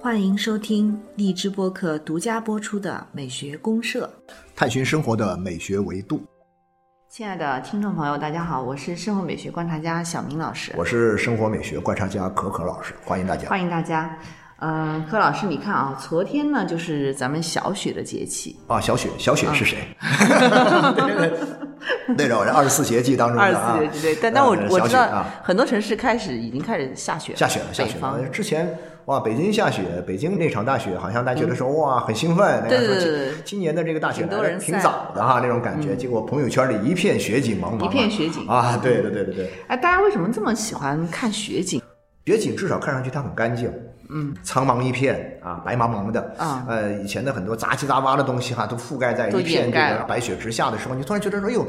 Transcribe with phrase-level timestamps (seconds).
[0.00, 4.10] 欢迎收听荔枝播客独家播出的《美学公社》，
[4.56, 6.22] 探寻生活的美学维度。
[7.10, 13.48] 亲爱的听众朋友，大家好，我是生活美学观察家小明老师，我是生活美学观察家可可老师，欢迎大家。
[13.48, 14.18] 欢迎大家。
[14.60, 18.80] 嗯，柯老师，你看啊，昨天呢就是咱们小雪的节气啊。
[18.80, 19.78] 小雪，小雪是谁？
[20.96, 21.57] 对 对 对，
[22.16, 23.76] 对着二十四节气当中的啊。
[23.76, 28.20] 二十四节气对，但但我我知道很多城市开始已经开始下雪了，下雪了，下雪了。
[28.30, 35.96] 之前哇，北京下雪，北京那场大雪，好像大家觉得说哇很兴奋，对对对，今年的这个大雪来的挺早的哈，那种感觉。
[35.96, 39.50] 结果朋友圈里一片雪景茫茫，一片雪景啊，对对对对对。
[39.68, 41.80] 哎，大家为什么这么喜欢看雪景？
[42.26, 43.72] 雪景至少看上去它很干净。
[44.10, 46.34] 嗯，苍茫一片啊，白茫茫的。
[46.38, 51.66] 啊，呃，以前的很多杂七杂八的东西哈，都覆盖在一片这个白雪之下的时候，你突然觉得说，哎呦，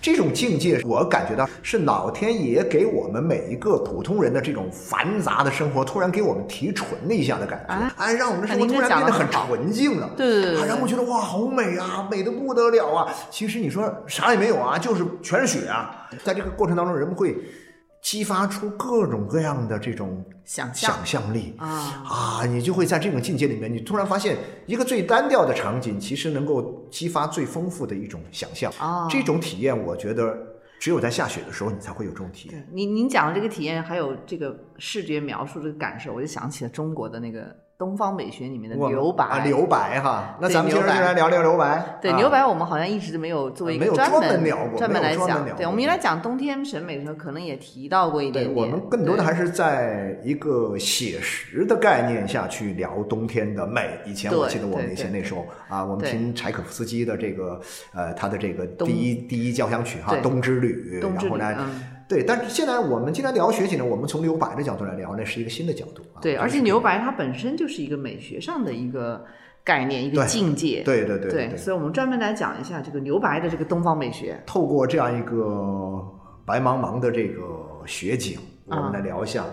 [0.00, 13.06] 这种境界，我感觉到是老天爷给我们每一个普通人的这种繁杂的生活，突然给我们提纯了一下的感觉，哎，让我们的生活突然变得很纯净了，对对对，让我觉得哇，好美啊，美的不得了啊。
[13.30, 17.36] 其实你说啥也没有啊，就是全是雪啊，在这个过程当中，人们会。
[18.02, 22.44] 激发出各种各样的这种想想象力啊啊！
[22.44, 24.36] 你就会在这种境界里面，你突然发现
[24.66, 29.06] 一个最单调的场景，其实能够激发最丰富的一种想象啊！
[29.08, 30.36] 这种体验，我觉得
[30.80, 32.68] 只有在下雪的时候，你才会有这种体验。
[32.72, 37.56] 您您讲的这个体验，还有这个视觉描述这个感受，我就想起了中国的那个。
[37.78, 41.98] 东方美学里面的留白啊，留白哈，那咱们今天就来聊聊留白。
[42.00, 45.44] 对，留白我们好像一直没有作为一个专门聊过，专门来讲。
[45.56, 48.54] 对，我们原来讲冬天审美的时候，可能也提到过一点对。
[48.54, 53.98] 我们更多的还是在一个写实的概念下去聊冬天的美。
[54.06, 57.60] 以前我记得我们以前那时候啊，我们听柴可夫斯基的这个
[57.92, 61.68] 呃他的这个第一第一交响曲哈，《冬之旅》，然后呢。
[62.12, 66.02] 对，但是现在我们今天聊雪景呢，我们从留白的角度来聊，那是一个新的角度。
[66.20, 69.24] 对，而且留白它本身就是一个美学上的一个
[69.64, 70.82] 概念，一个境界。
[70.84, 74.38] 对对对对，所以我们专门来讲一下这个留白的这个东方美学。
[74.44, 76.06] 透过这样一个
[76.44, 77.42] 白茫茫的这个
[77.86, 79.46] 雪景，我们来聊一下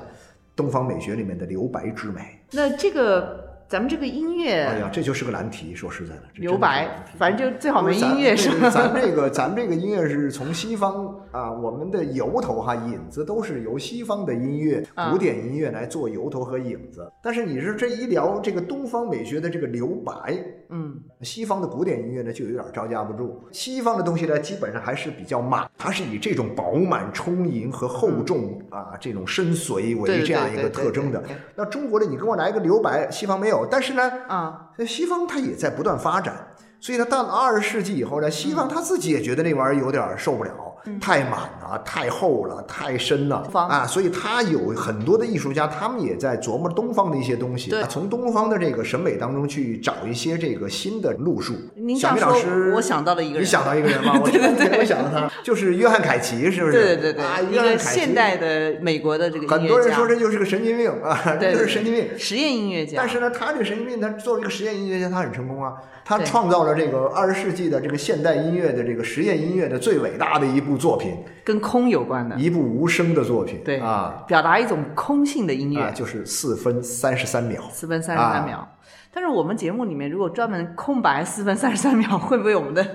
[0.54, 2.22] 东方美学里面的留白之美。
[2.52, 3.49] 那这个。
[3.70, 5.76] 咱们这个音乐，哎呀，这就是个难题。
[5.76, 8.68] 说实在的，留白，反正就最好没音乐是吧？
[8.68, 17.08] 咱这个，咱这个音乐是从西方啊，我们的由头哈，引子都是由西方的音乐、古典音乐来做由头和影子。
[17.22, 20.36] 但是你说这一聊这个东方美学的这个留白，
[20.70, 23.40] 嗯，西方的古典音乐呢，就有点招架不住。
[23.52, 31.24] 西方的东西呢，基本上还是比较满，它是以这种饱满充盈和厚重啊，这种深邃为这样一个特征的。
[31.56, 33.59] 那中国的，你给我来一个留白，西方没有。
[33.66, 36.36] 但是呢，啊，西方它也在不断发展，
[36.80, 40.69] 所以呢，到了二十世纪以后呢，西方他自己也觉得那玩意儿有点受不了。
[41.00, 43.86] 太满了，太厚了，太深了啊！
[43.86, 51.54] 所以他有很多的艺术家，他们也在琢磨东方的一些东西，从东方的这个审美当中去找一些这个新的路数。
[52.00, 54.20] 小米老师，我想到了一个人，你想到一个人吗？
[54.22, 56.74] 我 对对对，我想到他，就是约翰凯奇，是不是？
[56.74, 62.94] 对对对啊，一个现代的美国的这个很多人说这就是个神经病啊，这就是神经病，实验音乐家。
[62.98, 65.74] 但是呢，他这个神经病，他作为一个实验音乐家，他很成功啊。
[66.06, 78.66] 他创造了这个二十世纪的这个现代音乐的这个实验音乐的最伟大的一部作品，跟空有关的一部无声的作品，对啊，表达一种空性的音乐，就是四分三十三秒，四分三十三秒。
[79.12, 82.86] 但是我们节目里面如果专门空白四分三十三秒， 会不会我们的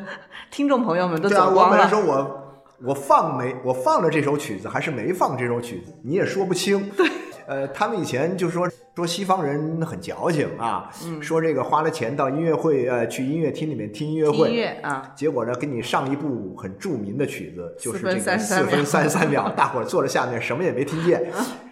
[0.51, 1.63] 听众朋友们都走光了？
[1.63, 2.41] 我本来说我
[2.85, 6.89] 我放没我放了这首曲子，还是没放这首曲子，你也说不清。
[6.97, 7.07] 对。
[7.47, 10.91] 呃，他们以前就说说西方人很矫情啊，
[11.21, 21.23] 说这个花了钱到音乐会，呃，去音乐厅里面听音乐会，音乐啊，结果呢，给你上一部很著名的曲子，就是这个四分三十三秒， 大伙儿坐在下面什么也没听见，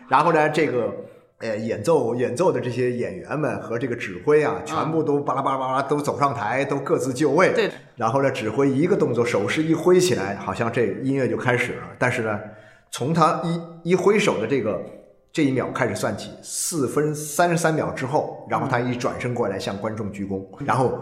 [0.09, 0.93] 然后呢，这个
[1.39, 12.39] 呃演奏演奏的这些演员们和这个指挥啊，全部都巴拉巴拉巴拉都走上台，都各自就位，对，然后呢，指挥一个动作，手势一挥起来，好像这音乐就开始了，但是呢，
[12.91, 13.41] 从他
[13.83, 14.83] 一一挥手的这个。
[15.33, 20.99] 这一秒开始算起，四分三十三秒之后，然后他一转身过来向观众鞠躬，然后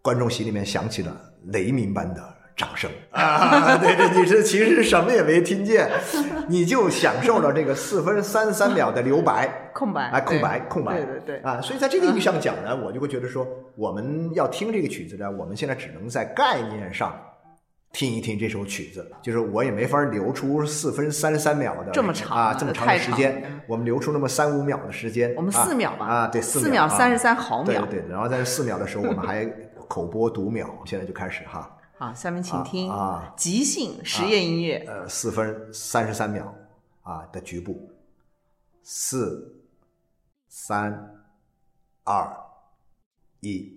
[0.00, 1.14] 观众席里面响起了
[1.46, 2.22] 雷鸣般的
[2.56, 3.76] 掌声啊！
[3.76, 5.90] 对对， 你是其实什么也没听见，
[6.48, 11.60] 你就享受了这个四分三十三秒的留白， 空白，啊，空白，空白，对对对，啊！
[11.60, 17.12] 所以在这个意义上讲呢，我就会觉得说，我们要听这个曲子呢，我们现在只能在概念上。
[17.96, 28.10] 听一听这首曲子，就是我也没法留出四分三十三秒的这么长啊，这么长的时间，我们留出那么三五秒的时间，我们四秒吧啊，对，四秒三十三毫秒，对对。
[28.10, 29.46] 然后在这四秒的时候，我们还
[29.88, 31.74] 口播读秒， 现在就开始哈。
[31.96, 34.84] 好，下面请听啊啊即兴实验音乐。
[34.86, 36.54] 呃，四分三十三秒
[37.00, 37.90] 啊的局部，
[38.82, 39.62] 四、
[40.50, 41.14] 三、
[42.04, 42.36] 二、
[43.40, 43.75] 一。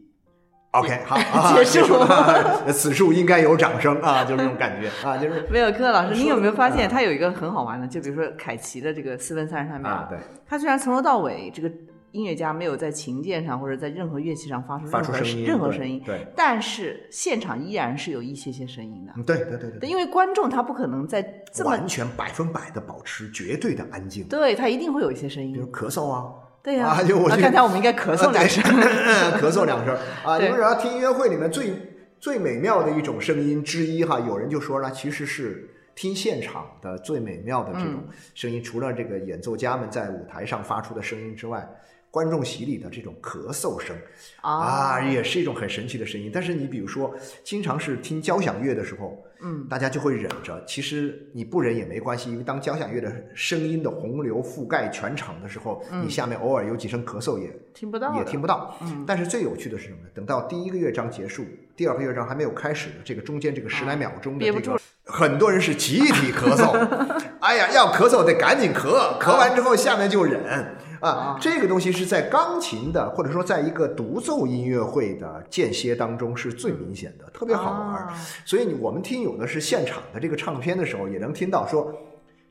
[0.72, 2.64] OK，好， 啊、结束了。
[2.72, 7.88] 此处应该有掌声啊，就是这种感觉啊，就是 没有，柯老师，说你有没有发现啊它有一个很好玩的？
[7.88, 11.72] 就比如说凯奇的这个四分三十三秒，啊，对，他虽然从头到尾这个
[12.12, 19.24] 音乐家没有在琴键上或者在任何乐器上发出任何声音，对任何声音，对，但是现场依然是有一些些声音的。
[19.24, 21.22] 对对对对，因为观众他不可能在
[21.52, 25.66] 这么完全百分百的保持绝对的安静，对他一定会有一些声音比如。
[25.72, 26.26] 咳嗽啊，
[26.62, 28.64] 对呀、啊就我就那刚才我们应该咳嗽两声。
[28.64, 30.38] 咳嗽两声 啊！
[30.38, 31.74] 对你们只要听音乐会里面最
[32.20, 41.68] 最美妙的一种声音之一哈，有人就说呢，其实是听现场的最美妙的这种嗯声音，除了这个演奏家们在舞台上发出的声音之外。
[42.12, 43.96] 观众席里的这种咳嗽声
[44.42, 46.32] 啊，也是一种很神奇的声音。
[46.34, 50.64] 但是你比如说，经常是听交响乐的时候，嗯，大家就会忍着。
[50.66, 58.78] 其实你不忍也没关系，因为当交响乐的声音的洪流覆盖全场的时候，你下面偶尔有几声咳嗽也听不到，也听不到。
[58.82, 60.10] 嗯但是最有趣的是什么呢？
[60.14, 61.46] 等到第一个乐章结束，
[61.76, 64.80] 第二个乐章还没有开始的这个中间这个十来秒钟的这个，
[65.12, 66.88] 很多人是集体咳嗽。
[67.42, 70.44] 哎呀，要咳嗽得赶紧咳，咳完之后下面就忍。
[70.46, 70.66] 啊
[71.02, 78.10] 啊，这个东西是在钢琴的，或者说在一个独奏音乐会的间歇当中是最明显的，特别好玩。
[78.44, 81.90] 所以你我们听有的是现场的这个唱片的时候，也能听到说，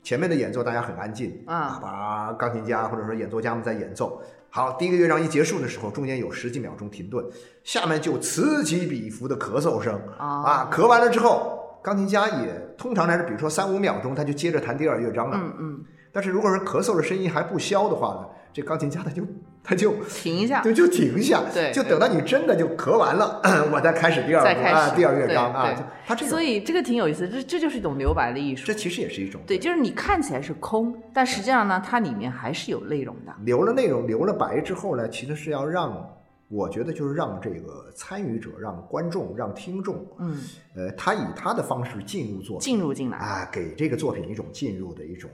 [0.01, 4.19] 前面的演奏大家很安静啊把钢琴家或者说演奏家们在演奏。
[4.49, 7.23] 好，第一个乐章一结束的时候，中间有十几秒钟停顿，
[7.63, 9.93] 下面就此起彼伏的咳嗽声。
[10.17, 10.25] 啊。
[10.43, 12.47] 啊，咳完了之后，钢琴家也
[12.77, 15.37] 通常来说，比如说三五秒钟，他就接着弹第二乐章了。
[15.37, 19.23] 嗯嗯，但是如果是咳嗽的声音还不消的话呢，这钢琴家 他就
[19.63, 23.41] 他就停一下，对就停一下，对就等到你真的就咳完了，
[23.71, 25.69] 我再开始第二啊，第二乐章啊
[26.05, 28.73] 他这个，所以这个挺有意思，这这就是一种留白的艺术这。
[28.73, 33.33] 其实也是一种对，就是你看起来是空，但实际上呢，它里面还是有内容的。
[33.43, 36.09] 留了内容，留了白之后呢，其实是要让，
[36.49, 40.41] 我觉得就是让这个参与者、让观众、让听众，嗯，
[40.75, 43.17] 呃，他以他的方式进入作品，进入进来。
[43.19, 45.29] 啊，给这个作品一种进入的一种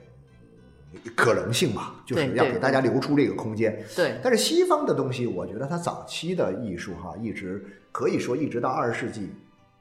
[1.15, 3.81] 可能性吧，就是要给大家留出这个空间。
[3.95, 9.29] 对，但是西方的东西，我觉得它早期的艺术哈，一直可以说一直到二十世纪，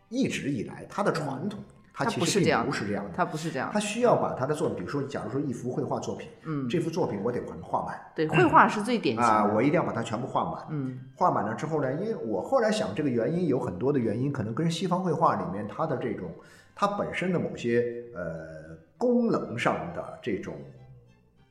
[0.08, 3.10] 一直以来它的传统，它它其实并不是这样的不是这样的。
[3.14, 3.78] 它不是这样它。
[3.78, 9.54] 需要把它的作品，比如说，假如说一幅绘画作品，嗯，这幅作品我得把它画满对，绘画是最典型啊，的。
[9.54, 10.66] 我一定要把它全部画满。
[10.70, 16.28] 嗯画满了之后呢，因为我后来想，这个原因有很多的原因，可能跟西方绘画里面它的这种
[16.74, 20.54] 它本身的某些呃功能上的这种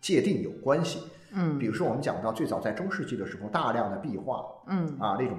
[0.01, 1.07] 界定有关系。
[1.35, 5.37] 嗯比如说，我们讲到最早在中世纪的时候，大量的壁画嗯啊，那种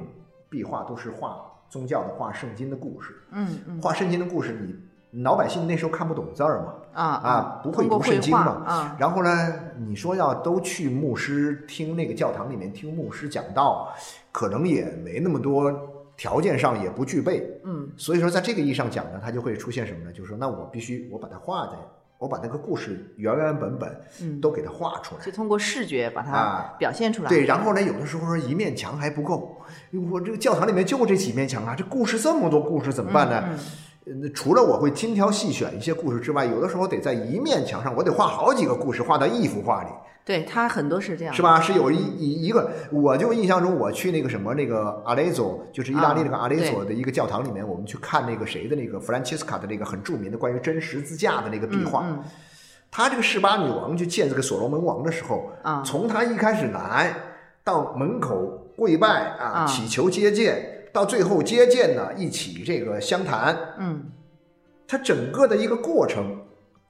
[0.48, 3.14] 壁画都是画宗教的、画圣经的故事。
[3.32, 4.74] 嗯嗯画圣经的故事，你
[5.22, 8.64] 老百姓那时候看不懂字儿嘛，啊啊，不会读圣经嘛。
[8.66, 9.54] 啊，然后呢，
[9.86, 13.94] 你说要都去牧师听那个教堂里面听牧师讲道，
[14.32, 15.72] 可能也没那么多
[16.16, 17.60] 条件上也不具备。
[17.64, 20.12] 嗯所以说，在这个意义上讲呢，它就会出现什么呢？
[20.12, 21.74] 就是说，那我必须我把它画在，
[22.18, 25.30] 我把那个故事原原本本嗯，都给它画出来就。
[25.30, 27.28] 通过视觉把它啊表现出来。
[27.28, 29.58] 对，然后呢，有的时候说一面墙还不够，
[30.10, 33.44] 我这个教堂里面就这几面墙啊，这故事这么多故事怎么办呢？
[33.48, 33.58] 嗯
[34.06, 39.88] 呃除了我会精挑细选一些故事之外，有的时候得在一面墙上，我得画好几个故事，画到一幅画里，
[40.24, 41.32] 对，他很多是这样。
[41.34, 41.40] 是？
[41.42, 41.60] 吧？
[41.60, 52.04] 是有一一一个，我就印象中我去那个什么那个阿雷佐，就是意大利那个啊阿雷佐的一个教堂里面，我们去看那个谁的那个弗兰切斯卡的那个很著名的关于真十字架的那个壁画。
[52.04, 52.22] 嗯
[52.96, 57.12] 他这个示巴女王去见这个所罗门王的时候，啊从他一开始来
[57.64, 64.00] 到门口跪拜啊，啊祈求接见，到最后接见呢，一起这个相谈，嗯，
[64.86, 66.38] 他整个的一个过程，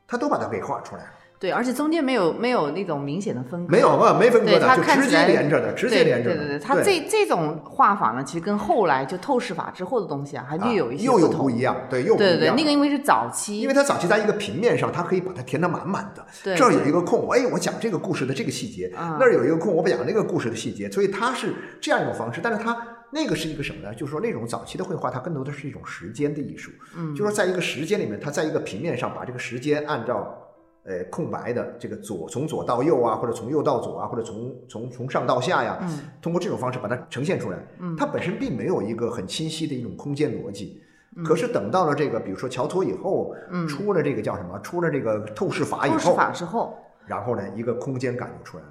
[0.07, 1.09] 他都把它给画出来了，
[1.41, 3.73] 对，而且中间没有没有那种明显的分割。
[3.73, 6.37] 没有啊，没分割的，就直接连着的，直接连着的。
[6.37, 12.57] 对对对，他这这种画法呢，其实跟后来就透视法之后的东西啊，还啊略有一些又有同不一样，对，又不对对对，一样。
[12.57, 16.23] 那个因为是早期，因为它早期在一个平面上，它可以把它填得满满的。
[16.43, 20.91] 对这儿有一个空，哎，我讲这个故事的这个细节；啊那儿有一个空，我讲那个故事的细节。
[20.91, 22.77] 所以它是这样一种方式，但是它
[23.15, 23.95] 那个是一个什么呢？
[23.95, 26.73] 就是说那种早期的绘画，它更多的是一种时间的艺术。
[26.97, 30.37] 嗯，就是说在一个时间里面，它在一个平面上把这个时间按照
[30.83, 37.59] 呃空白的这个左从左到右啊，或者从右到左啊，或者从从从上到下呀，嗯通过这种方式把它呈现出来。
[37.79, 40.83] 嗯它本身并没有一个很清晰的一种空间逻辑。
[41.25, 44.59] 可是等到了这个，比如说乔托以后，嗯出了这个叫什么？
[44.59, 48.71] 出了这个透视法以后，透视法之后，然后呢，一个空间感就出来了。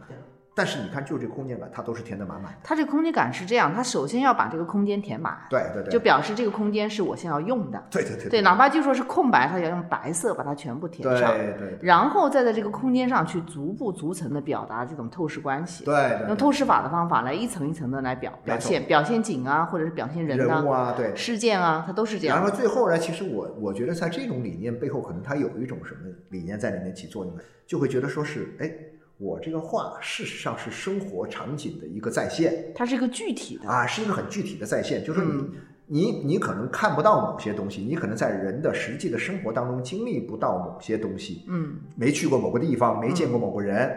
[0.55, 2.59] 但是你看，就这空间感，它都是填得满满的。
[2.63, 7.83] 它这个空间感是这样，它首先要把这个空间填满，对对对，就表示这个空间是我先要用的。
[7.89, 21.15] 对对对对，哪怕就说是空白，它也要用白色把它全部填上，对对然后再在这个空间上去逐步逐层的表达这种透视关系，对对用透视法的方法来一层一层的来表表现，表现景啊，或者是表现人人物啊，对。
[21.15, 22.37] 事件啊，它都是这样。
[22.37, 27.33] 然后最后呢，其实我我觉得在这种理念背后，可能它有一种什么理念在里面起作用，
[27.65, 28.69] 就会觉得说是，哎，
[29.23, 35.51] 我这个画事实上是生活场景的一个再现它是一个具体的，啊，是一个很具体的再现，就是说你、嗯。
[35.85, 43.93] 你你可能看不到某些东西，你可能在人的实际的生活当中经历不到某些东西，嗯，没去过某个地方，没见过某个人，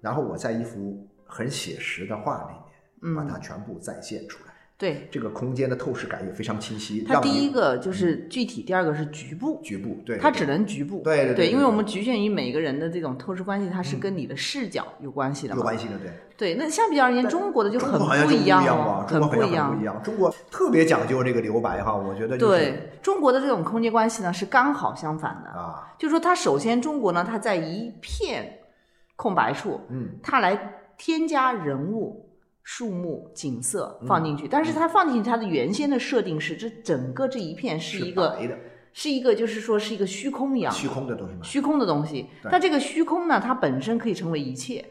[0.00, 2.56] 然后我在一幅很写实的画里面，
[3.02, 4.51] 嗯把它全部再现出来，
[4.82, 7.04] 对，这个空间的透视感也非常清晰。
[7.06, 16.10] 它第一个就是具体，第二个是局部，局部，对，它只能局部，对对对因为我们局限于每个人的这种透视关系，它是跟你的视角有关系的嘛，有关系的，对。
[16.36, 19.84] 对，那相比较而言，中国的就很不一样很不一样很不一。
[19.84, 20.02] 样。
[20.02, 25.50] 中国特别讲究这个留白哈，我觉得就是对中国的这种空间关系呢，是刚好相反的。
[25.50, 28.58] 啊，就是说，它首先中国呢，它在一片
[29.14, 30.58] 空白处，嗯，它来
[30.98, 32.28] 添加人物、
[32.62, 38.58] 树木、景色嗯放进去，但是它放进去，它的原先的设定是，这整个这一片是一个白的
[38.92, 42.26] 是一个，就是说是一个虚空一样虚空的东西嘛，虚空的东西。
[42.42, 44.84] 对但这个虚空呢，它本身可以成为一切，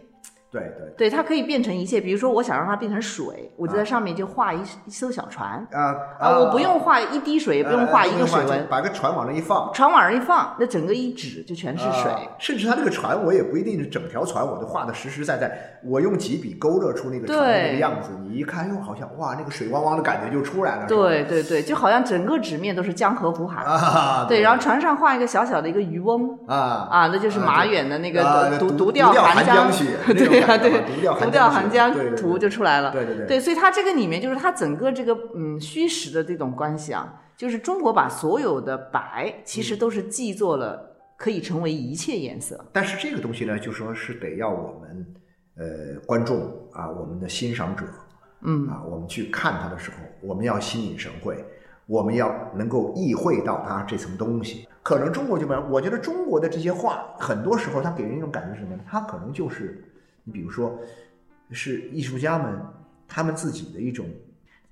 [0.51, 2.01] 对对对，它可以变成一切。
[2.01, 9.71] 比如说，我想让它变成水，我就在上面就画一一艘小船啊啊，我不用画一滴水，也不用画一个水纹，把个船往那一放。
[9.73, 12.11] 船往那一放，那整个一指就全是水。
[12.11, 20.85] 啊甚至它这个船，我也不一定是整条船我都画的实实在在，我用几笔勾勒出那个船的那个样子，你一看，哟，好像哇，那个水汪汪的感觉就出来了。
[20.87, 23.63] 对对对，就好像整个纸面都是江河湖海。
[23.63, 32.91] 啊，对，然后船上画一个小小的一个渔翁啊啊，那就是马远的那啊个独钓寒江江雪， 那种对呀 对独钓寒江图就出来了。
[32.91, 42.63] 对对对对，所以它这个里面就是它整个这个嗯虚实的这种关系啊，就是中国把所有的白其嗯实都是记作了可以成为一切颜色。
[42.71, 45.05] 但是这个东西呢，就说是得要我们
[45.57, 46.41] 呃观众
[46.73, 47.85] 啊，我们的欣赏者，
[48.41, 51.45] 嗯啊，我们去看它的时候，我们要心领神会，
[51.85, 54.67] 我们要能够意会到它这层东西。
[54.83, 58.81] 可能中国就没有，我觉得中国的这些画，很多时候它给人一种感觉是什么呢？
[58.89, 59.83] 它可能就是
[60.23, 60.79] 你比如说，
[61.51, 62.59] 是艺术家们
[63.07, 64.05] 他们自己的一种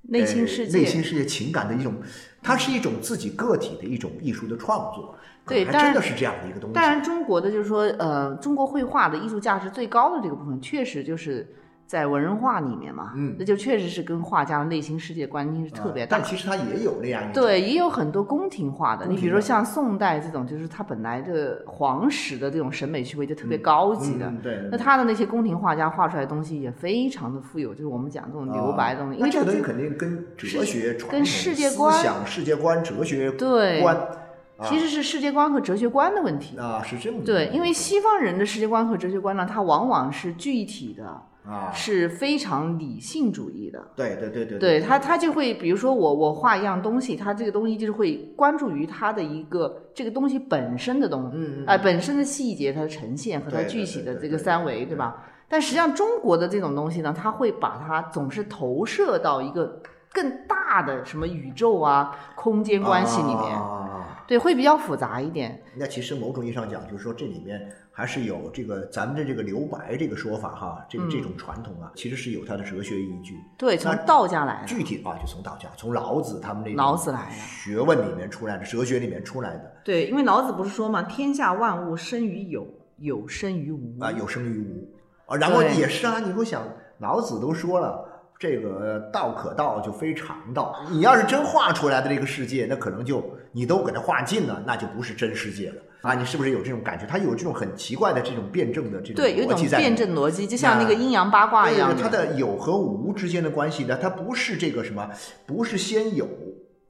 [0.02, 1.96] 内心世界呃内心世界情感的一种，
[2.42, 5.16] 它是一种自己个体的一种艺术的创作。
[5.46, 6.76] 对真的是这样的一个东西。
[6.76, 11.56] 当然，中国的就是说，呃，中国绘画的艺术价值最高的这个部分，确实就是
[11.90, 13.14] 在文人画里面嘛。
[13.16, 16.18] 嗯那就确实是跟画家的内心世界关系是特别大。
[16.18, 24.28] 但其实他也有那样对，也有很多宫廷画的，你比如说像宋代这种，就是他本来的皇室的这种审美趣味就特别高级的。
[24.28, 36.56] 嗯对，那他的那些宫廷画家画出来的东西也非常的富有，就是我们讲这种留白的东西，因为这个东西肯定跟哲学、传跟世界观思想、世界观、哲学对观，啊其实是世界观和哲学观的问题。
[36.58, 43.84] 啊是这么对，因为西方人的世界观和哲学观呢，它往往是具体的，啊，是非常理性主义的。
[43.96, 55.26] 对对对对对他，他就会，比如说我我画一样东西，他这个东西就是会关注于它的一个这个东西本身的东西，嗯嗯哎、本身的细节、它的呈现和它具体的这个三维，对吧？
[55.50, 59.82] 但实际上中国的这种东西呢，它会把它总是投射到一个
[60.14, 65.60] 更大的什么宇宙啊、空间关系里面，啊，对，会比较复杂一点。
[65.76, 67.60] 那其实某种意义上讲，就是说这里面
[68.00, 73.36] 还是有这个咱们的这个留白这个说法哈，这个嗯这种传统啊，其实是有它的哲学依据。
[73.58, 82.66] 对，从道家来的，具体的话，就从道家，从老子他们那种老子来的学问里面出来的，哲学里面出来的对，因为老子不是说嘛，天下万物生于有，
[83.00, 84.90] 有生于无啊，有生于无
[85.26, 86.64] 啊，然后也是啊，你会想，
[87.00, 88.06] 老子都说了。
[88.40, 96.14] 这个道可道就非常道，你要是真画出来的这个世界，那可能就你都给它画尽了，那就不是真世界了啊！
[96.14, 97.06] 你是不是有这种感觉？
[97.06, 105.10] 它有这种很奇怪的这种辩证的这种对，有一种逻辑在里面辩证逻辑，就像那个阴阳八卦一样它的有和无之间的关系呢，它不是这个什么，
[105.46, 106.28] 不是先有，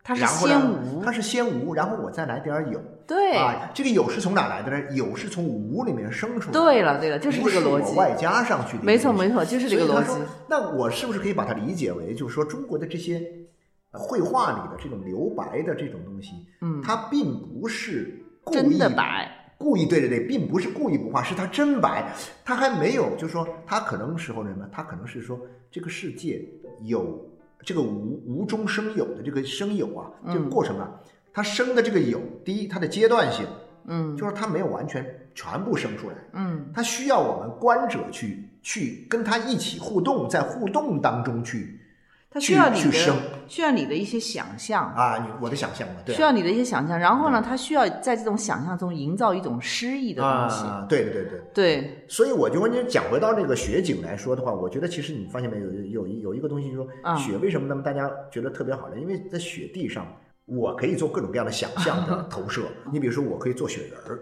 [0.04, 2.80] 它是先无它是先无，然后我再来点儿有。
[3.08, 4.92] 对，啊，这个有是从哪来的呢？
[4.94, 6.60] 有是从无里面生出来的。
[6.60, 7.92] 对了对了，就是这个逻辑。
[7.92, 10.13] 我外加上去的没错没错，就是这个逻辑。
[10.48, 13.20] 那我是不是可以把它理解为，就是说中国的这些
[13.92, 18.19] 绘画里的这种留白的这种东西，嗯，它并不是故
[18.51, 19.36] 真意的白。
[19.58, 22.13] 故意对着对，并不是故意不画，是他真白，
[22.46, 25.38] 他还没有，就是说他可能时候什么，他可能是说
[25.70, 26.41] 这个世界
[26.84, 27.29] 有
[27.62, 30.50] 这个无无中生有的这个生有啊，这个嗯。
[30.50, 30.89] 过程啊，
[31.34, 33.46] 它生的这个有，第一它的阶段性
[33.86, 34.15] 嗯。
[34.15, 36.72] 就是它没有完全全部生出来，嗯。
[36.74, 41.82] 它需要我们观者去去跟它一起互动，在互动当中去
[42.31, 42.91] 它需要你的
[43.48, 50.63] 需要你的一些想象，啊，你我的想象嘛，对啊需要你的一些想象，然后呢，它需要在这种想象中营造一种诗意的东西。
[50.63, 51.41] 啊，对对对对。
[51.53, 59.00] 对，所以我就跟你讲回到这个雪景来说的话，我觉得其实你发现没有，有有一有一个东西，就是啊说雪为什么那么大家觉得特别好呢？
[59.00, 60.05] 因为在雪地上，
[60.45, 62.62] 我可以做各种各样的想象的 投射。
[62.91, 64.19] 你比如说，我可以做雪人儿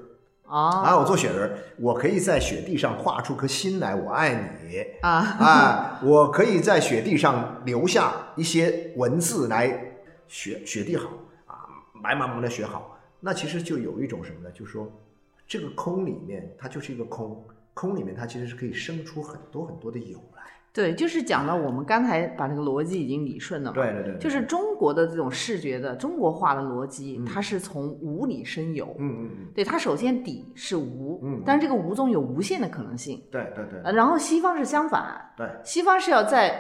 [0.48, 4.86] 啊啊，我做雪人，我可以在雪地上画出颗心来，我爱你。
[5.02, 9.68] 啊， 啊，我可以在雪地上留下一些文字来，
[10.28, 11.10] 雪雪地好
[11.48, 11.68] 啊，
[12.02, 12.98] 白茫茫的雪好。
[13.20, 14.50] 那其实就有一种什么呢？
[14.54, 14.90] 就是说，
[15.48, 20.44] 这个空里面它就是一个空，空里面它其实是可以生出很多很多的有来。
[20.78, 23.74] 对，就是讲到我们刚才把这个逻辑已经理顺了嘛。
[23.74, 28.86] 对对对对就是中国的这种视觉的中国化的逻辑，它是从无里生有。
[29.00, 33.20] 嗯嗯嗯，对，它首先底是无，嗯但是这个无中有无限的可能性。
[33.32, 36.54] 对对对呃，然后西方是相反，对西方是要在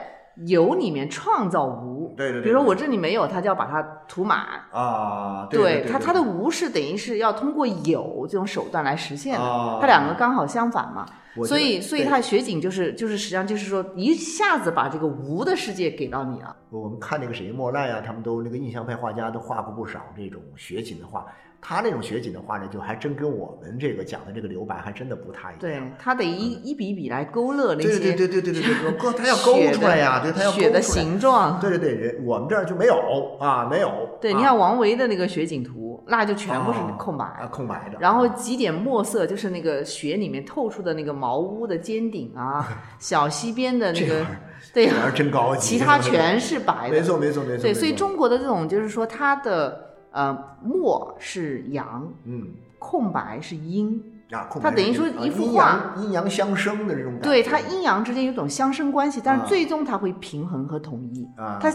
[0.47, 2.15] 有里面创造无。
[2.17, 4.39] 对对对比如说我这里没有，它就要把它涂满。
[4.71, 11.05] 啊，对对它它的无是等于是要通过有这种手段来实现的，啊它两个刚好相反嘛。
[11.46, 16.56] 所以，所以它雪景就是就是，实际上就是说，一下子把这个无的世界给到你啊。
[16.70, 21.25] 我们看那个谁莫奈啊，他们都那个印象派画家都画过不少这种雪景的画。
[21.60, 25.60] 他那种雪景的画呢，就还真跟我们这个讲的这个留白还真的不太一样。
[25.60, 31.60] 对他得一一笔一笔来勾勒那些，对对对对对对对，他要勾出来呀，对，他要勾的形状。
[31.60, 33.91] 对对对，人我们这儿就没有啊，没有。
[34.22, 35.87] 对，你看王维的那个雪景图。
[36.07, 37.25] 那就全部是啊空白。
[37.25, 37.97] 啊，空白的。
[37.99, 42.67] 然后几点墨色，就是那个雪里面透出的那个茅屋的尖顶啊，
[42.99, 44.25] 小溪边的那个
[44.73, 45.61] 对真高级。
[45.77, 46.95] 其他 全是白的。
[46.95, 47.61] 没错没错没错。
[47.61, 52.47] 对，所以中国的这种就是说，它的呃墨是阳，嗯
[52.79, 57.27] 空白是阴，啊，它等于说一幅阴阳阴阳相生的这种感觉。
[57.27, 61.69] 对它阴阳之间有种相生关系，但啊是最终它会平衡和统一，啊，它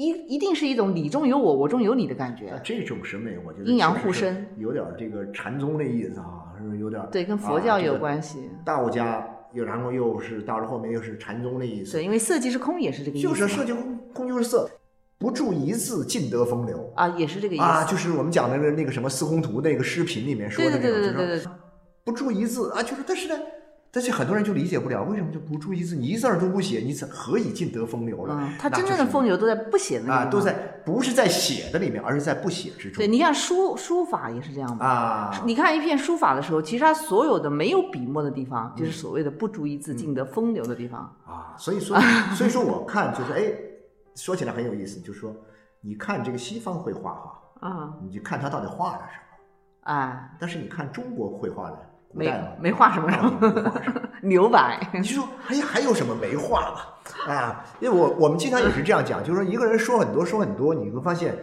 [0.00, 2.58] 一一定是一种你中有我，我中有你的感觉。
[2.64, 7.98] 这种审美，我觉得阴阳互生，有点儿这个禅宗的意思啊，是有点儿对，跟佛教也有系。
[7.98, 8.38] 关系。
[8.64, 13.28] 道家又然后又是到了后面又是禅宗的意思，对，因为色即是空，也是这个意思。
[13.28, 14.70] 就是设计空空就是色，
[15.18, 16.90] 不注一字尽得风流。
[16.96, 17.62] 啊，也是这个意思。
[17.62, 21.52] 啊，就是我们讲的那个那个什么司空图那个诗品里面说的那种，就是对对对对，
[22.04, 23.38] 不注一字啊，就是但是呢，
[23.92, 25.96] 但是很多人就理解不了，为什么就不注一字？
[25.96, 28.36] 你一字儿都不写，你怎何以尽得风流了？
[28.38, 30.52] 嗯，它那真正的风流都在不写的那个啊，都在
[30.84, 34.86] 不是在写的里面，而是在不写之中对，你看书书法也是这样吧。
[34.86, 35.42] 啊。
[35.44, 41.00] 你看一篇书法的时候，其实它所有的没有笔墨的地方，嗯就是所谓的不注一字尽得风流的地方。
[41.26, 41.98] 啊，所以说，
[42.36, 43.52] 所以说我看就是哎，
[44.14, 45.34] 说起来很有意思，就是说，
[45.80, 53.72] 你看这个西方绘画哈，啊，你就看他到底画了什么，哎，但是你看中国绘画的古没没画什么什么。
[54.22, 54.80] 留白。
[54.92, 57.32] 你就说还还有什么没画吧？
[57.32, 61.36] 啊，因为我我们经常也是这样讲，就是说一个人说很多说很多，你会发现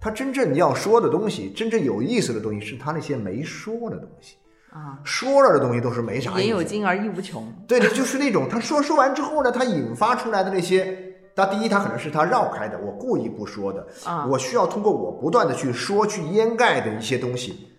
[0.00, 4.36] 他真正要说的东西，真正有意思的东西是他那些没说的东西，
[4.70, 6.48] 啊，说了的东西都是没啥言意思。
[6.50, 7.46] 有尽而意无穷。
[7.68, 11.10] 对的，就是那种他说说完之后呢，他引发出来的那些。
[11.36, 17.73] 他第一，他可能是他绕开的，我故意不说的，啊我需要通过我不断的去说，去掩盖的一些东西。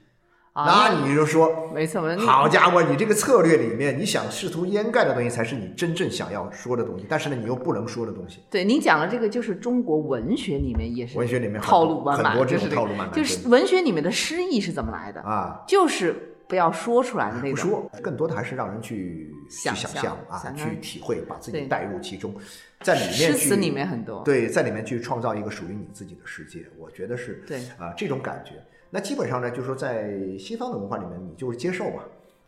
[0.56, 2.26] 啊，那你就说，没错，没错。
[2.26, 8.40] 好家伙，你这个策略里面，你想试图掩盖的东西才是你真正想要说的东西，但是呢，你又不能说的东西。
[8.50, 15.20] 对您讲的这个，就是中国文学里面也是文学里面很套多路满满，很多这就是套路满满就是文学里面的诗意是怎么来的？
[15.24, 17.52] 啊，就是不要说出来的那种。
[17.52, 22.34] 不说，更多的还是让人去去想象啊，想去体会，把自己带入其中，
[22.80, 24.22] 在里面去诗词里面很多。
[24.24, 28.54] 对，在里面去创造一个属于你自己的世界，我觉得是对啊这种感觉。
[28.90, 32.04] 那基本上呢，就是说在西方的文化里面，你就是接受嘛。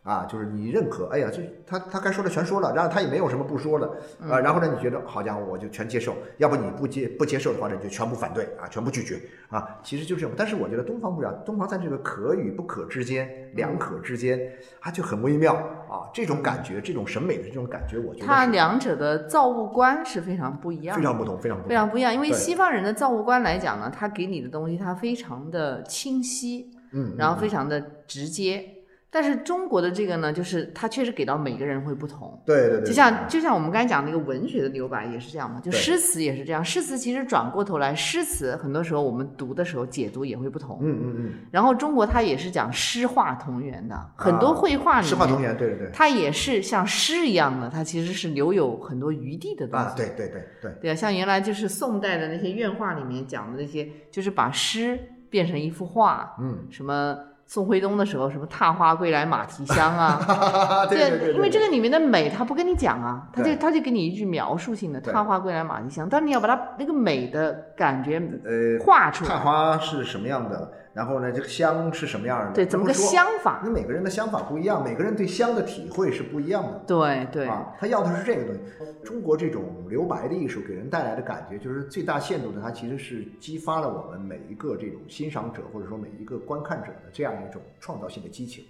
[0.08, 3.90] 啊，就是你认可，哎呀，就他他该说的全说了，然后他也没有什么不说的，
[4.22, 10.30] 嗯啊，然后呢，你觉得好家伙，我就全接受，要不你不接不接受的话呢，你就全部反对啊，全部拒绝啊，其实就这种。
[10.34, 14.40] 但是我觉得东方不一样，东方在这个可与不可之间，两可之间，
[14.80, 15.52] 它就很微妙
[15.90, 22.14] 啊，这种感觉，这种审美的这种感觉，我觉得是它两者的造物观是非常不一样的，非常不同，非常不同，非常不一样。
[22.14, 28.77] 因为西方人的造物观来讲呢，他给你的东西它非常的清晰，嗯，然后非常的直接。
[29.10, 32.40] 但是中国的这个呢，就是它确实给到每个人会不同。
[32.44, 36.62] 对对对，就像就像我们刚才讲那个文学的留白也是这样嘛，就诗词也是这样。
[36.62, 40.78] 诗词其实转过头来，诗词很多时候我们读的时候解读也会不同。
[40.82, 49.86] 嗯嗯嗯，然后中国它也是讲诗画同源的，很多绘画里面，诗画同源，对对对，它也是像诗一样的，它其实是留有很多余地的东西。
[49.86, 57.16] 啊，对对对对，对啊，像原来就是宋代的那些院画里面讲的那些，就是把诗变成一幅画，嗯，什么
[57.48, 70.70] 宋徽宗的时候，什么“踏花归来马蹄香”啊， 对因为这个里面的美，他不跟你讲啊，他就他就给你一句描述性的“踏花归来马蹄香”，但是你要把它那个美的感觉呃，画出来，踏花是什么样的？
[70.98, 72.54] 然后呢，这个香是什么样的？
[72.54, 73.60] 对，怎么个香法？
[73.62, 76.82] 那每个人的香法不一样，每个人对香的体会是不一样的。
[76.88, 78.60] 对对，啊，他要的是这个东西。
[79.04, 88.64] 中国这种留白的艺术给人带来的感觉，就是最大限度的，它其实是激发了我们每一个这种欣赏者或者说每一个观看者的这样一种创造性的激情，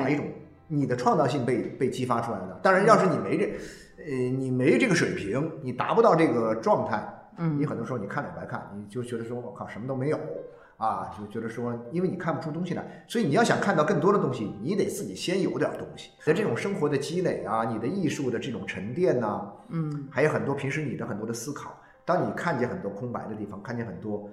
[0.00, 0.24] 啊，一，种
[0.68, 2.60] 你的创造性被被激发出来的。
[2.62, 3.44] 当然，要是你没这，
[3.98, 7.02] 呃，你没这个水平，你达不到这个状态，
[7.38, 10.20] 嗯你很多时候你看了也白看，你就觉得说我靠什么都没有。
[10.82, 16.10] 啊，就觉得说，因为你看不出东西来，所以你要想看到更多的东西，你得自己先有点东西。
[16.24, 21.72] 在这种生活的积累啊，你的艺术的这种沉淀呐、嗯，还有很多平时你的很多的思考，
[22.04, 24.28] 当你看见很多空白的地方，看见很多，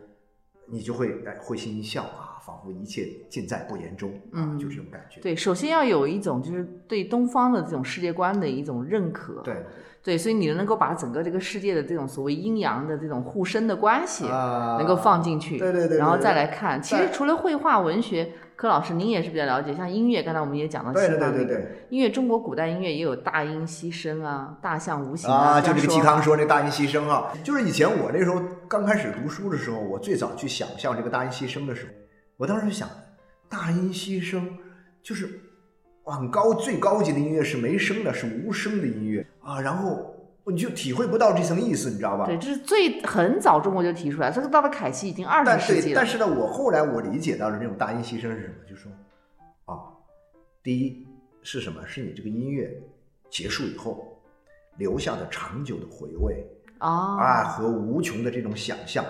[0.71, 5.19] 你就会哎会心一笑啊，仿佛一切尽在不言中啊，嗯就这种感觉。
[5.21, 9.65] 对，首先要有一种就是对东方的这种世界观的一种认可，对
[10.01, 16.81] 对，所以你能够把整个这个世界的这种所谓阴阳的这种互生的关系，啊，能够放进去，对对对对然后再来看。
[16.81, 21.87] 其实除了绘画、文学，柯老师您也是比较了解，像音乐，刚才我们也讲到对对西方那个对对对。
[21.91, 31.91] 音乐，中国古代音乐也有大音希声啊，大象无形啊，就这个嵇康说那大音希声啊，就是以前我那时候刚开始读书的时候，我最早去想象这个大音希声的时候，
[32.35, 32.89] 我当时就想，
[33.47, 34.57] 大音希声
[35.01, 35.39] 就是
[36.03, 42.25] 哇很高最高级的音乐是没声的，是无声的音乐啊，然后你就体会不到这层意思，你知道吧？
[42.25, 46.05] 对，这是最很早中国就提出来，这个到了凯西已经二但十世纪，了但。
[46.05, 48.53] 是呢，我后来我理解到了那种大音希声是什么？
[48.67, 48.91] 就是说，
[49.65, 49.77] 啊，
[50.63, 51.07] 第一
[51.43, 51.85] 是什么？
[51.85, 52.71] 是你这个音乐
[53.29, 54.21] 结束以后
[54.77, 56.45] 留下的长久的回味。
[56.79, 59.03] 啊啊和无穷的这种想象。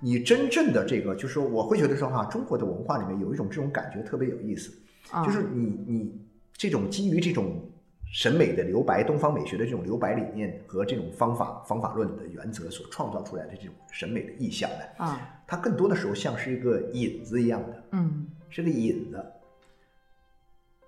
[0.00, 4.72] 你真正的这个，就是说，我会觉得说哈，中国的文化里面有一种这种感觉特别有意思，
[5.12, 6.20] 啊就是你你
[6.52, 7.70] 这种基于这种
[8.12, 15.40] 审美的留白、东方美学的这种留白理念和这种方法方法论的原则所创造出来的这种审美的意象呢，啊。
[15.46, 18.28] 它更多的时候像是一个引子一样的，嗯。
[18.50, 19.24] 是个引子。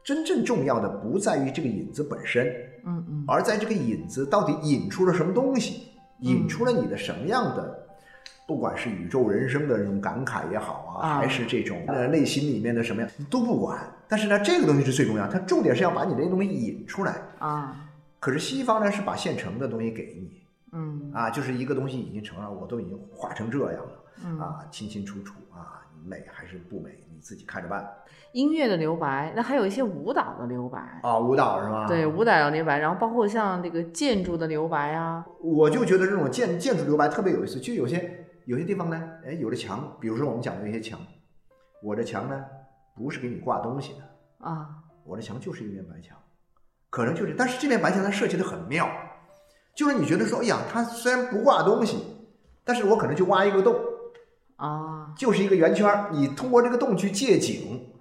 [0.05, 2.47] 真正重要的不在于这个引子本身，
[2.85, 3.25] 嗯嗯。
[3.27, 5.89] 而在这个引子到底引出了什么东西，
[6.21, 7.84] 引出了你的什么样的，
[8.47, 13.81] 不管是宇宙人生的这种感慨也好啊，啊还是这种呃内心里面的什么呀，都不管。
[14.07, 17.17] 但是呢，这个东西是最重要，它重点是要把你那个东西引出来。
[17.39, 17.77] 啊
[18.21, 23.91] 可是西方呢，是把现成的东西给你嗯啊，就是一个东西已经成了，我都已经画成这样了
[24.25, 27.87] 嗯，啊，清清楚楚啊，美还是不美，你自己看着办
[28.33, 30.79] 音乐的留白，那还有一些舞蹈的留白。
[31.03, 31.19] 啊。
[31.19, 31.87] 舞蹈是吧？
[31.87, 41.01] 对，舞蹈的留白，然后包括像这个建筑的留白啊，我就觉得这种建建筑留白特别有意思，就有些有些地方呢，哎，有的墙，比如说我们讲的那些墙，
[41.83, 42.45] 我的墙呢
[42.95, 44.69] 不是给你挂东西的，啊，
[45.05, 46.17] 我的墙就是一面白墙，
[46.91, 48.89] 可能就是，但是这面白墙它设计的很妙，
[49.75, 51.99] 就是你觉得说，哎呀，它虽然不挂东西，
[52.65, 53.75] 但是我可能就挖一个洞，
[54.57, 57.94] 啊，就是一个圆圈，你通过这个洞去借景。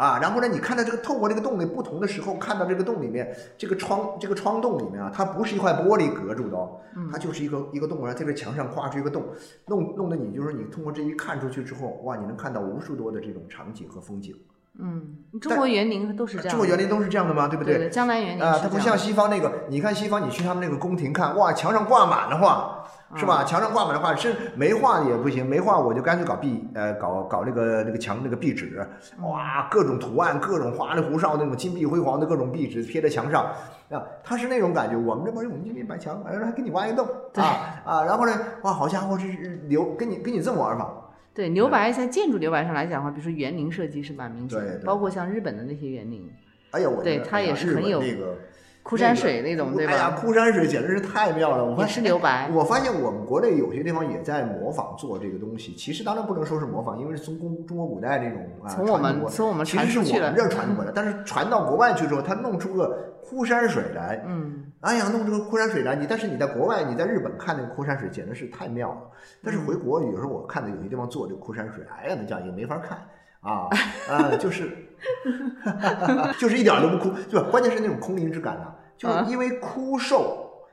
[0.00, 6.80] 啊，然后呢，你看到这个透过这个洞里不同的时候，看到这个洞里面这个窗这个窗洞里面啊，它不是一块玻璃隔住的哦，
[7.12, 9.22] 它就是一个一个洞，然后在这墙上挂出一个洞，
[9.66, 14.34] 弄弄得你就是你通过这一看出去之后，哇，你能看到无数多的这种场景和风景。
[14.78, 17.48] 嗯，中国园林都是这样，中国园林都是这样的吗？
[17.48, 17.76] 对不对？
[17.76, 22.84] 对，江南园林啊，它不像西方那个，你看西方，你去他们那个宫廷看，哇，墙上挂满了画，
[23.16, 23.42] 是嗯吧？
[23.42, 28.86] 墙上挂满了画，是没画也不行，没画我就干脆搞壁，呃，搞搞那个那个墙那个壁纸，
[29.20, 33.46] 哇，各种图案，各种花里胡哨那种金碧辉煌的各种壁纸贴在墙上，
[33.90, 34.96] 啊，他是那种感觉。
[34.96, 40.88] 我们这边我们这边白墙，哎，还给你挖一个洞，对啊啊，然后呢，哇，好家伙，这是留跟你跟你这么玩法，
[41.34, 46.30] 对留白在建筑留白上来讲的话，比如说园林设计是蛮明显的，包括像日本的那些园林，
[46.70, 48.36] 哎呀，我对觉得哎呀它也是很有那个。
[48.82, 50.16] 枯山水那种，对哎呀，吧？
[50.16, 51.64] 枯山水简直是太妙了！
[51.64, 69.02] 我发也现是留白，我发现我们国内有些地方也在模仿做这个东西，其实当然不能说是模仿，因为是从中中国古代那种啊，从我们从我们其实是我们这儿传过来，但是传到国外去之后，他弄出个枯山水来，嗯，哎呀，弄出个枯山水来，你但是你在国外，你在日本看那个枯山水简直是太妙了，
[69.44, 72.98] 但是回国有时候我看到有些地方做这个枯山水，哎呀，那叫也没法看。
[73.42, 73.70] 啊
[74.10, 74.70] 啊，就是，
[76.38, 80.66] 就是一点都不枯，就关键是那种空灵之感呐、就是因为枯瘦、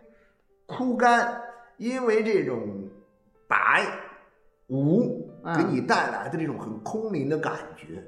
[0.66, 1.42] 枯干，
[1.78, 2.90] 因为这种
[3.48, 3.86] 白
[4.68, 8.04] 无给你带来的这种很空灵的感觉，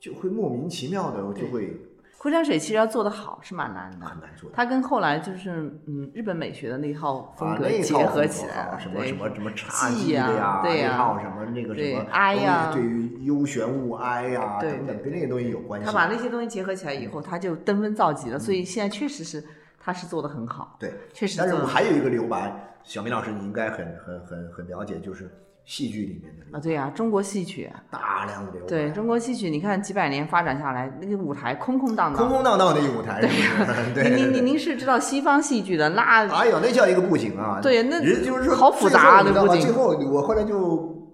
[0.00, 1.80] 就会莫名其妙的就会
[2.22, 4.54] 昆山水其实要做得好是蛮难的，很难做的。
[4.54, 5.50] 它跟后来就是
[5.88, 15.86] 嗯日本美学的那一套风啊，格结合起来了，什么什么什么侘记寂的呀对呀什么那个什对么哀呀对于幽玄物哀呀对等等，跟那些东西有关系。
[15.86, 19.42] 他把那些东西结合起来以后，他就登峰造极了，所以现在确实是
[19.84, 25.28] 他是做的很好，对，确实但是我还有一个留白，小明老师你应该很很很很了解，就是
[25.64, 32.16] 戏剧里面的啊，对呀、中国戏曲，大量的留白，对中国戏曲，你看几百年发展下来，那个舞台空空荡荡。
[32.16, 33.94] 空空荡荡的一舞台，是不是？
[33.94, 34.40] 对您您对对。
[34.40, 37.60] 您您是知道西方戏剧的那哎呦，那叫一个布景啊！
[37.62, 40.58] 对那人就是说好复杂啊最后你知道吗那布景最后我后来就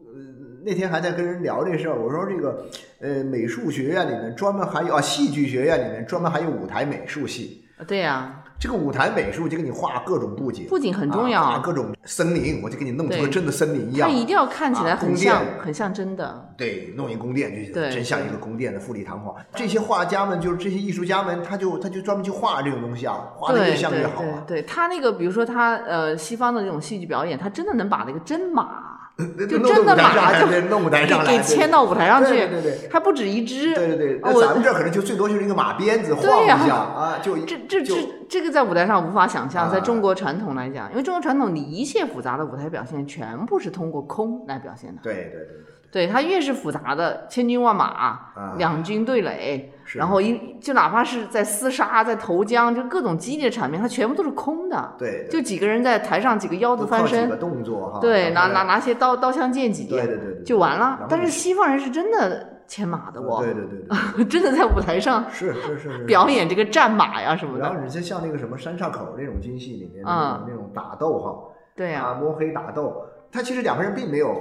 [0.07, 0.21] 呃
[0.65, 2.67] 那天还在跟人聊这事儿，我说这个
[3.01, 7.65] 呃美术学院里面专门还有啊戏剧学院里面专门还有舞台美术系。
[7.87, 14.09] 对呀、这个舞台美术就给你画各种布景，布景很重要啊画各种森林，我就给你弄出对个真的森林一样。
[14.09, 16.53] 它一定要看起来很像，殿很像真的。
[16.57, 19.37] 对，弄一宫殿就对真像一个宫殿的富丽堂皇。
[19.55, 24.43] 这些画家们，就是这些艺术家们，他就他就专门去画这种东西啊，画的越像越好啊。
[24.47, 28.88] 对对，他那个比如说他呃西方的这种戏剧表演，他真的能把那个真马
[29.49, 33.75] 就真的马就弄舞台上来给给牵到舞台上去，对对对对还不止一只。
[33.75, 37.95] 对对对，那咱们这可能就最多就是一个马鞭子晃一下 啊，就这这这
[38.29, 45.01] 这个在舞台上无法想象，啊在中国传统来讲，因为中国传统你一切复杂的舞台表现全部是通过空来表现的。
[45.03, 45.57] 对对对
[45.91, 54.95] 对对它越是复杂的千军万马，啊两军对垒，然后一就哪怕是在厮杀、在投江，就各种激烈的场面，它全部都是空的。
[54.99, 61.07] 对，对就几个人在台上，几个腰子翻身靠几个身，动作哈，对，拿拿拿些刀刀枪剑戟，对对对对就完了。
[61.09, 63.79] 但是西方人是真的牵马的哦，对对对
[64.17, 67.65] 对， 真的在舞台上是是是是 表演这个战马呀什么的。
[67.65, 71.35] 然后你就像那个什么山岔口那种京戏里面那啊种那种打斗哈，
[71.75, 72.95] 对呀、啊摸黑打斗，
[73.33, 74.37] 他其实两个人并没有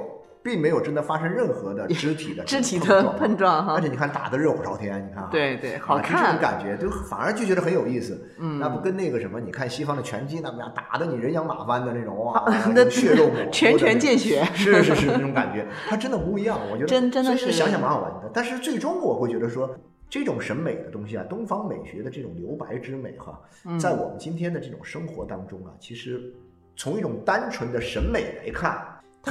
[0.48, 6.38] 并没有真的发生任何的肢体的肢体的碰撞哈而且你看打的热火朝天，你看哈，对对，啊好就这种。
[6.40, 8.18] 感觉，就反而就觉得很有意思。
[8.40, 16.58] 嗯那不跟那个什么，你看西方的拳击那么样，打的你人仰马翻的那种，哇， 那血肉模拳拳见血是是是那种感觉，它真的不一样。
[16.72, 18.32] 我觉得真真的是想想蛮好玩的。
[18.34, 19.78] 但是最终我会觉得说，
[20.10, 26.34] 这种审美的东西啊，东方美学的这种留白之美哈，嗯在我们今天的这种生活当中啊，其实
[26.76, 28.80] 从一种单纯的审美来看，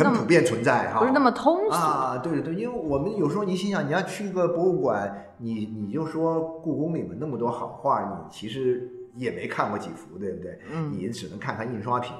[0.04, 10.58] 很普遍存在哈，不是那么通俗，啊，对对对，因为我们有时候你心想，你要去一个博物馆，你你就说故宫里面那么多好画，你其实也没看过几幅，对不对？
[10.72, 12.12] 嗯你只能看看印刷品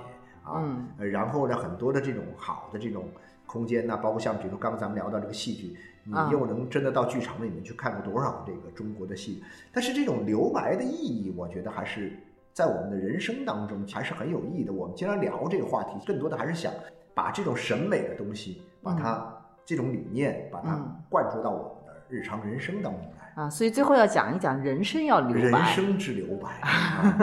[0.43, 3.05] 啊，嗯呃然后呢，很多的这种好的这种
[3.47, 9.43] 空间呢、包括像比如说刚刚咱们聊到这个戏剧，你啊又能真的到剧场里面去看过多少这个中国的戏？
[9.73, 12.13] 但是这种留白的意义，我觉得还是
[12.53, 14.73] 在我们的人生当中还是很有意义的。
[14.73, 16.73] 我们经常聊这个话题，更多的还是想
[17.17, 19.27] 把这种审美的东西，把它、
[19.65, 23.43] 这种理念，把它嗯灌注到我们的日常人生当中来。
[23.43, 25.65] 啊，所以最后要讲一讲人生要留白人。
[25.69, 27.17] 生之留白， 啊、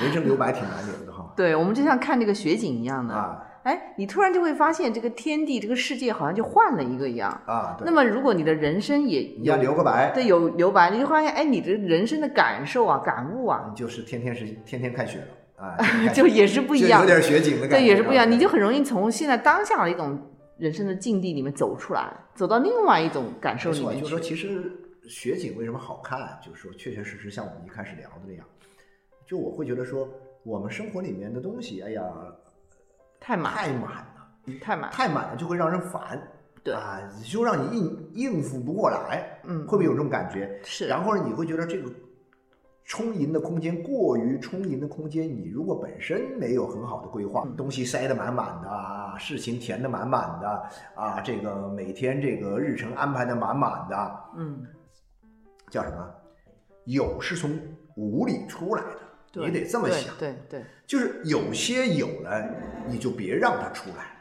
[0.00, 1.32] 人生留白挺难留的哈。
[1.36, 7.30] 对，我们就像看这个雪景一样的，啊哎，你突然就会发现这个天地、这个世界好像就换了一个一样。
[7.44, 15.26] 啊，对那么，如果你的人生也你要留个白，对有留白，你就发现，哎，你的人生的感受啊、感悟啊，你就是天天是天天看雪了
[16.14, 17.20] 就也是不一样就有。
[17.20, 20.18] 点雪景的感觉，对，也是不一样，你就很容易从现在当下的一种
[20.58, 24.72] 人生的境地里面走出来，走到另外一种感受，里面就是说，其实
[25.08, 26.38] 雪景为什么好看？
[26.44, 28.46] 就是说，确确实实像我们一开始聊的那样，
[29.26, 30.08] 就我会觉得说，
[30.44, 32.02] 我们生活里面的东西，哎呀，
[33.18, 36.20] 太满，太满了，太满，太满了就会让人烦，
[36.62, 40.60] 对啊，就让你应应付不过来，嗯会不会有这种感觉？
[40.64, 41.90] 是，然后呢，你会觉得这个
[42.90, 50.48] 充盈的空间过于充盈的空间，你如果本身没有很好的规划，东西塞得满满的啊，事情填得满满的
[50.96, 54.66] 啊，这个每天这个日程安排得满满的，嗯，
[55.70, 56.04] 叫什么？
[56.84, 57.56] 有是从
[57.94, 58.82] 无里出来
[59.32, 62.44] 的，你得这么对想，对对就是有些有了，
[62.88, 64.19] 你就别让它出来。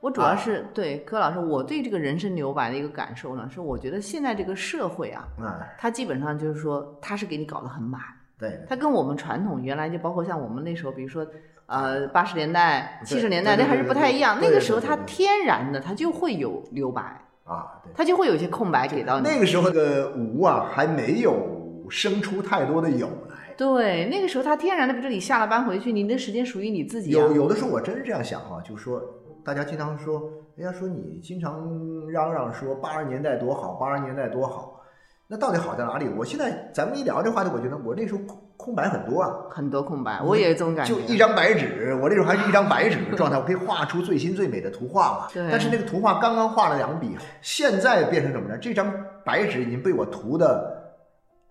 [0.00, 8.00] 对，我主要是、对柯老师，我对这个人生留白的一个感受呢，是我觉得现在这个社会啊，啊，它基本上就是说，它是给你搞得很满。
[8.38, 11.26] 对，它跟我们传统原来就包括像我们那时候，比如说，
[11.66, 14.38] 呃，八十年代、对七十年代，那还是不太一样。
[14.40, 17.02] 那个时候它天然的，它就会有留白，
[17.42, 17.92] 啊，对。
[17.96, 19.28] 它就会有一些空白给到你。
[19.28, 23.36] 那个时候的无啊，还没有生出太多的有来。
[23.56, 27.18] 对，那个时候它天然的，比如说你下了班回去，你的时间属于你自己、啊。
[27.18, 29.02] 有有的时候我真是这样想哈、就是说
[29.44, 30.22] 大家经常说，
[30.56, 31.68] 人家，说你经常
[32.10, 34.80] 嚷嚷说八十年代多好，八十年代多好，
[35.26, 36.08] 那到底好在哪里？
[36.16, 40.94] 我现在咱们一聊这话题，我觉得我那时候空空白很多啊，很多空白，我也有这种感觉。
[40.94, 45.28] 就一张白纸，我那时候还是一张白纸的 状态，我可以画出最新最美的图画嘛。
[45.32, 48.58] 对但是那个图画刚刚画了两笔，现在变成什么呢？
[48.58, 48.92] 这张
[49.24, 50.94] 白纸已经被我涂的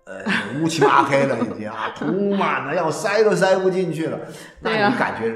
[0.06, 0.24] 呃
[0.62, 4.20] 乌漆嘛黑了，已经啊涂满了，要塞都塞不进去了。
[4.62, 5.34] 那你感觉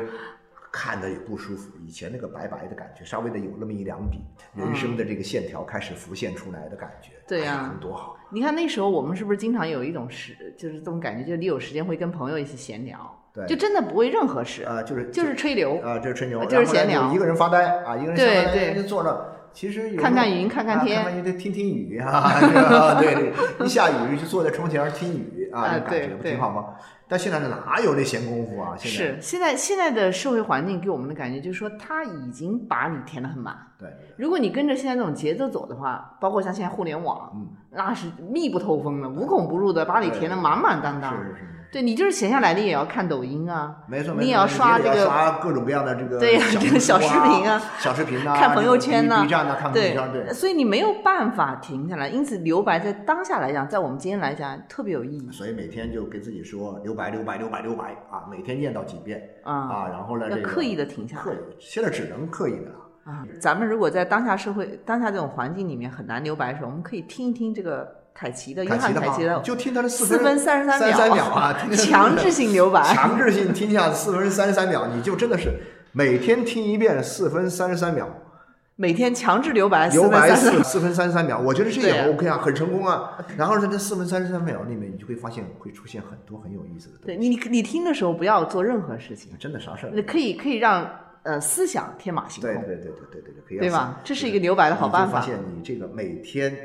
[0.72, 1.70] 看着也不舒服。
[1.86, 4.20] 以前那个白白的感觉，稍微的有那么一两笔，
[4.56, 7.12] 人生的这个线条开始浮现出来的感觉。
[7.28, 8.18] 对呀多好。
[8.32, 19.28] 你看那时候我们是不是经常有一种时，就是这种感觉，就是你有时间会跟朋友一起闲聊，对就真的不为任何事，啊，就是就是吹牛，啊，就是吹牛，就是闲聊一个人发呆啊，一个人发呆对就坐那。
[19.54, 26.74] 其实有看看云看看天啊看看云，听听雨啊， 这个对对，一下雨就坐在窗前听雨啊，啊这感觉不对对挺好吗？
[27.08, 28.74] 但现在哪有那闲工夫啊？
[28.78, 33.56] 现在是现在现在的社会环境给我们的感觉就是说，他已经把你填得很满。
[33.78, 41.12] 对，如果你跟着现在这种节奏走的话，包括像现在互联网，嗯，那是密不透风的、无孔不入的，把你填得满满当当。
[41.14, 41.61] 是是是。
[41.72, 50.34] 对你就是闲下来，你也要看抖音啊，没错，没错你也要刷这个刷各种各样的这个对呀这个小小视频啊、小视频啊，看朋友圈呐呐、B 站呐、看朋友对圈，对。
[50.34, 52.10] 所以你没有办法停下来。
[52.10, 62.76] 因此，留白在当下来讲，在我们今天来讲特别有意义所以每天就给自己说留白，留白，留白，留白啊，每天念叨几遍啊啊，然后呢，这个要刻意的停下来刻意，现在只能刻意的了。
[63.04, 63.26] 啊！
[63.40, 72.84] 咱们如果在当下社会、当下这种环境里面很难留白的时候，我们可以听一听这个凯奇的约翰凯奇的就听他的四分分三十三秒，秒啊， 听强制性留白。
[72.93, 75.60] 强制性听下四分三十三秒，你就真的是
[75.91, 78.08] 每天听一遍四分三十三秒，
[78.76, 83.17] 每天强制留白四留白分四 四分三十三秒，我觉得这也 OK 啊，很成功啊。
[83.38, 89.91] 然后在这四分三十三秒里面，你就会发现会出现很多很有意思的东对你，你听的时候不要做任何事情，，真的啥事儿？
[89.93, 90.89] 你可以可以让
[91.24, 92.54] 呃思想天马行空。
[92.54, 96.56] 对对对对对对对，可以对吧这是一个留白的好办法你就发现你这个每天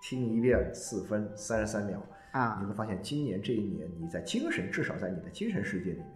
[0.00, 2.58] 听一遍四分三十三秒，啊。
[2.60, 6.06] 你会发现今年这一年你在精神，至少在你的精神世界里面，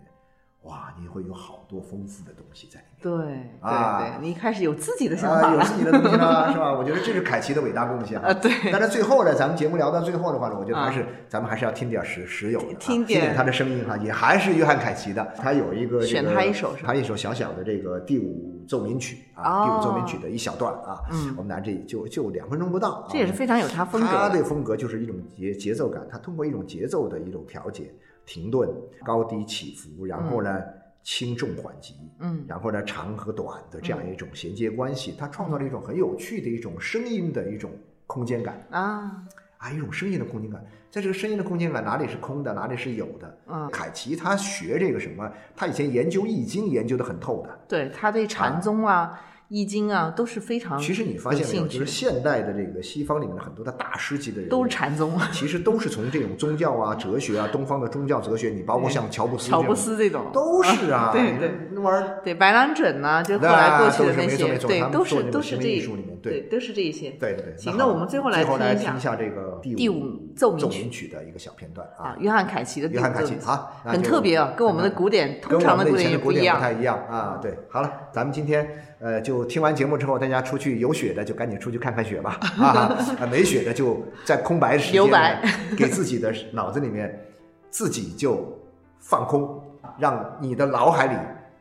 [0.64, 3.02] 哇，你会有好多丰富的东西在里面。
[3.02, 6.72] 对对啊对，你一开始有自己的想啊，法了有自己的东西了， 是吧？
[6.72, 8.50] 我觉得这是凯奇的伟大贡献啊，对。
[8.72, 27.92] 但是最后呢，咱们节目聊到最后的话呢，我觉得还是、咱们还是要听点实实有的啊，听点点他的声音哈，也还是约翰凯奇的，他有一个、这个、选他一首他一首小小的这个第五奏鸣曲啊，哦第五奏鸣曲的一小段啊，嗯我们拿这就就两分钟不到，这也是非常有他风格他的的风格就是一种节节奏感，他通过一种节奏的一种调节、
[28.26, 28.68] 停顿、
[29.04, 30.62] 高低起伏，然后呢、
[31.02, 37.70] 轻重缓急，嗯然后呢长和短的这样一种衔接关系，它创造了一种很有趣的一种声音的一种
[38.06, 39.22] 空间感啊，
[39.58, 40.64] 啊，一种声音的空间感。
[40.90, 43.38] 在这个声音的空间感，哪里是空的，哪里是有的？
[43.48, 47.60] 嗯凯奇他学这个什么，他以前研究易经研究的很透的。
[47.68, 49.20] 对他对禅宗啊、
[49.54, 62.18] 易经啊都是非常其实你发现没有，就是现代的这个西方里面的很多的大师级的人，都是禅宗，其实都是从这种宗教啊、哲学啊、东方的宗教哲学，你包括像乔布斯，乔布斯这种都是啊，对对那玩意儿。
[62.24, 67.10] 对白兰准呐，就后来过去的那些，对，都是都是这艺术里面对都是这一些。
[67.10, 68.42] 对对对，行好那我们最后来
[68.74, 77.38] 听一下这个第第五奏鸣曲的一个小片段啊，约翰凯奇的约翰凯奇第五奏鸣好，很特别啊，跟我们的古典通常的古典也不一样不太一样啊。
[77.40, 78.68] 对，好了，咱们今天
[79.04, 82.38] 呃就听完节目之后，大家出去有雪的就赶紧出去看看雪吧。
[82.58, 85.42] 啊，啊没雪的就在空白时间呢留白。
[85.76, 87.22] 给自己的脑子里面
[87.68, 88.58] 自己就
[88.98, 89.62] 放空，
[89.98, 91.12] 让你的脑海里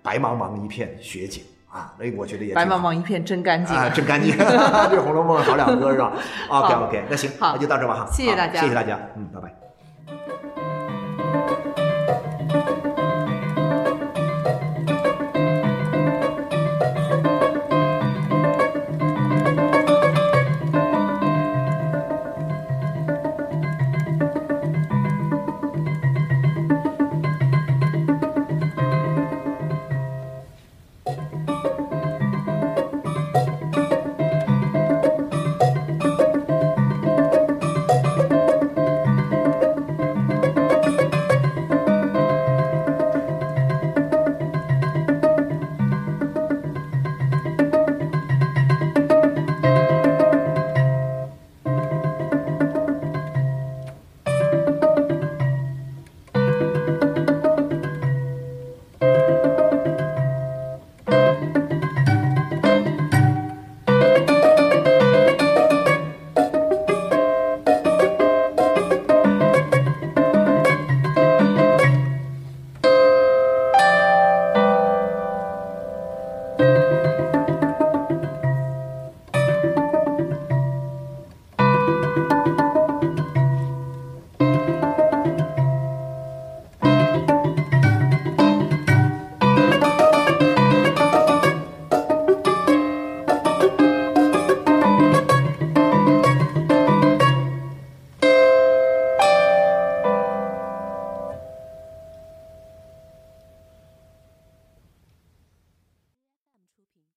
[0.01, 3.75] 白茫茫一片雪景啊，所以我觉得也白茫茫一片真干净。
[3.75, 4.45] 啊，真干净， 这
[5.01, 6.13] 《红楼梦》好两个是吧
[6.47, 7.53] ？OK OK，那行，好。
[7.55, 8.61] 那就到这吧哈，好谢谢大家。
[8.61, 9.62] 谢谢大家，嗯，拜拜。